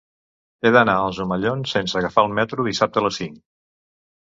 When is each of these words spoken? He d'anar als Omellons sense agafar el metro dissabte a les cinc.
He 0.61 0.71
d'anar 0.75 0.95
als 1.01 1.19
Omellons 1.25 1.75
sense 1.77 2.01
agafar 2.03 2.25
el 2.29 2.35
metro 2.41 2.67
dissabte 2.71 3.03
a 3.03 3.07
les 3.09 3.23
cinc. 3.23 3.39